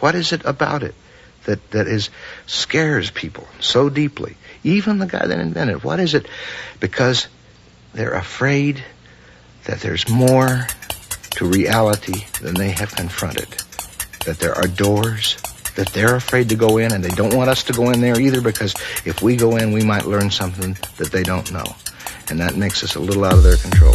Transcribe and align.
What 0.00 0.14
is 0.14 0.32
it 0.32 0.44
about 0.44 0.82
it 0.82 0.94
that, 1.44 1.70
that 1.70 1.86
is 1.86 2.10
scares 2.46 3.10
people 3.10 3.46
so 3.60 3.88
deeply? 3.88 4.36
Even 4.64 4.98
the 4.98 5.06
guy 5.06 5.26
that 5.26 5.38
invented 5.38 5.76
it. 5.76 5.84
What 5.84 6.00
is 6.00 6.14
it? 6.14 6.26
Because 6.80 7.28
they're 7.94 8.14
afraid 8.14 8.82
that 9.64 9.80
there's 9.80 10.08
more 10.08 10.66
to 11.32 11.44
reality 11.44 12.26
than 12.40 12.54
they 12.54 12.70
have 12.70 12.94
confronted. 12.94 13.48
That 14.24 14.38
there 14.38 14.54
are 14.54 14.66
doors 14.66 15.36
that 15.76 15.88
they're 15.92 16.16
afraid 16.16 16.48
to 16.48 16.56
go 16.56 16.78
in 16.78 16.92
and 16.92 17.04
they 17.04 17.10
don't 17.10 17.36
want 17.36 17.48
us 17.48 17.62
to 17.64 17.72
go 17.72 17.90
in 17.90 18.00
there 18.00 18.20
either 18.20 18.40
because 18.40 18.74
if 19.04 19.22
we 19.22 19.36
go 19.36 19.56
in, 19.56 19.72
we 19.72 19.84
might 19.84 20.06
learn 20.06 20.30
something 20.30 20.76
that 20.96 21.12
they 21.12 21.22
don't 21.22 21.52
know. 21.52 21.76
And 22.30 22.40
that 22.40 22.56
makes 22.56 22.82
us 22.82 22.96
a 22.96 23.00
little 23.00 23.24
out 23.24 23.34
of 23.34 23.44
their 23.44 23.56
control. 23.56 23.94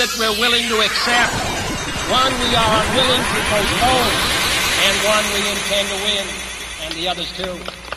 that 0.00 0.16
we're 0.18 0.40
willing 0.40 0.66
to 0.66 0.80
accept, 0.80 1.34
one 2.08 2.32
we 2.40 2.56
are 2.56 2.72
unwilling 2.80 3.20
to 3.20 3.40
postpone, 3.52 4.16
and 4.80 4.96
one 5.04 5.24
we 5.36 5.44
intend 5.44 5.88
to 5.92 5.98
win, 6.08 6.26
and 6.80 6.94
the 6.94 7.06
others 7.06 7.30
too. 7.36 7.89